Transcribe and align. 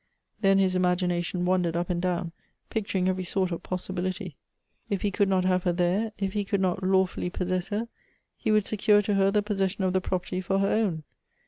Then 0.39 0.57
his 0.57 0.73
imagina 0.73 1.23
tion 1.23 1.45
wandered 1.45 1.75
up 1.75 1.91
and 1.91 2.01
down, 2.01 2.31
picturing 2.71 3.07
every 3.07 3.23
sort 3.23 3.51
of 3.51 3.61
])os 3.71 3.87
sibility. 3.87 4.33
If 4.89 5.03
he 5.03 5.11
could 5.11 5.29
not 5.29 5.45
have 5.45 5.61
her 5.63 5.71
there, 5.73 6.11
if 6.17 6.33
he 6.33 6.43
could 6.43 6.59
not 6.59 6.81
lawfully 6.81 7.29
possess 7.29 7.67
her, 7.67 7.87
ho 8.43 8.51
would 8.53 8.65
secure 8.65 9.03
to 9.03 9.13
her 9.13 9.29
the 9.29 9.43
posses 9.43 9.73
sion 9.73 9.83
of 9.85 9.93
the 9.93 10.01
proj)erty 10.01 10.43
for 10.43 10.57
her 10.57 10.69
own. 10.71 11.03